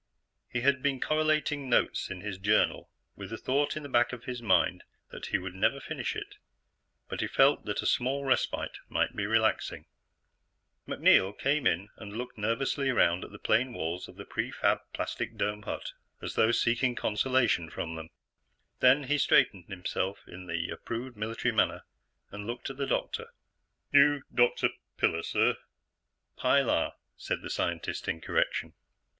[0.49, 4.23] He had been correlating notes in his journal with the thought in the back of
[4.23, 6.37] his mind that he would never finish it,
[7.07, 9.85] but he felt that a small respite might be relaxing.
[10.87, 14.79] MacNeil came in and looked nervously around at the plain walls of the pre fab
[14.91, 18.09] plastic dome hut as though seeking consolation from them.
[18.79, 21.83] Then he straightened himself in the approved military manner
[22.31, 23.27] and looked at the doctor.
[23.93, 24.69] "You Dr.
[24.97, 25.21] Piller?
[25.21, 25.57] Sir?"
[26.39, 28.73] "Pi_lar_," said the scientist in correction.